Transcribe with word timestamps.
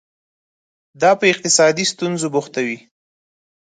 دا 1.01 1.11
په 1.19 1.25
اقتصادي 1.33 1.85
ستونزو 1.93 2.27
بوختوي. 2.33 2.77